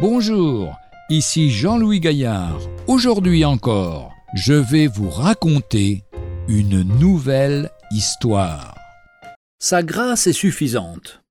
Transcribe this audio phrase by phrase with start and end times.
[0.00, 0.78] Bonjour,
[1.10, 2.58] ici Jean-Louis Gaillard.
[2.86, 6.04] Aujourd'hui encore, je vais vous raconter
[6.48, 8.78] une nouvelle histoire.
[9.58, 11.22] Sa grâce est suffisante.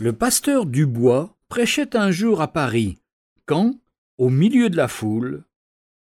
[0.00, 2.98] Le pasteur Dubois prêchait un jour à Paris,
[3.46, 3.76] quand,
[4.18, 5.44] au milieu de la foule,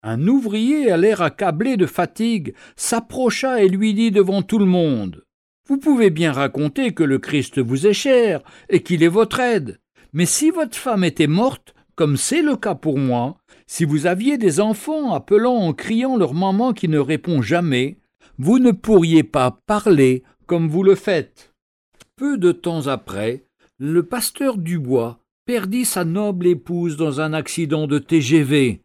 [0.02, 5.24] un ouvrier à l'air accablé de fatigue s'approcha et lui dit devant tout le monde
[5.70, 9.80] Vous pouvez bien raconter que le Christ vous est cher et qu'il est votre aide,
[10.12, 14.38] mais si votre femme était morte, comme c'est le cas pour moi, si vous aviez
[14.38, 17.98] des enfants appelant en criant leur maman qui ne répond jamais,
[18.38, 21.54] vous ne pourriez pas parler comme vous le faites.
[22.16, 23.46] Peu de temps après,
[23.80, 28.82] le pasteur Dubois perdit sa noble épouse dans un accident de TGV,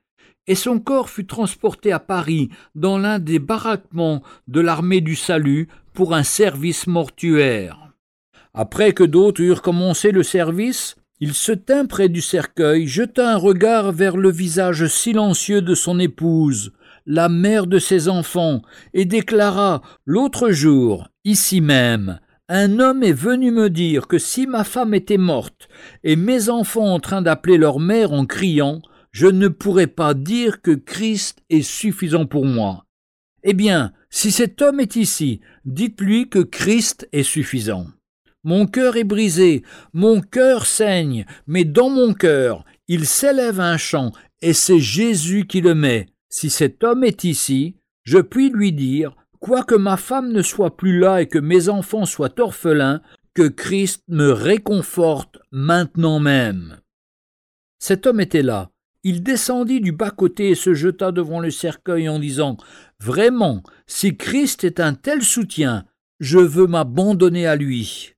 [0.47, 5.69] et son corps fut transporté à Paris dans l'un des baraquements de l'armée du salut
[5.93, 7.93] pour un service mortuaire.
[8.55, 13.37] Après que d'autres eurent commencé le service, il se tint près du cercueil, jeta un
[13.37, 16.73] regard vers le visage silencieux de son épouse,
[17.07, 18.63] la mère de ses enfants,
[18.95, 24.65] et déclara L'autre jour, ici même, un homme est venu me dire que si ma
[24.65, 25.69] femme était morte
[26.05, 28.81] et mes enfants en train d'appeler leur mère en criant,
[29.11, 32.85] je ne pourrais pas dire que Christ est suffisant pour moi.
[33.43, 37.87] Eh bien, si cet homme est ici, dites-lui que Christ est suffisant.
[38.49, 44.11] Mon cœur est brisé, mon cœur saigne, mais dans mon cœur, il s'élève un chant,
[44.41, 46.07] et c'est Jésus qui le met.
[46.31, 50.99] Si cet homme est ici, je puis lui dire, quoique ma femme ne soit plus
[50.99, 53.03] là et que mes enfants soient orphelins,
[53.35, 56.79] que Christ me réconforte maintenant même.
[57.79, 58.71] Cet homme était là.
[59.05, 62.57] Il descendit du bas-côté et se jeta devant le cercueil en disant
[62.99, 65.85] Vraiment, si Christ est un tel soutien,
[66.19, 68.15] je veux m'abandonner à lui.